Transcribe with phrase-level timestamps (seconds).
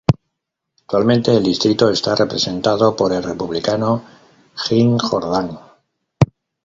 [0.79, 4.03] Actualmente el distrito está representado por el Republicano
[4.65, 5.59] Jim Jordan.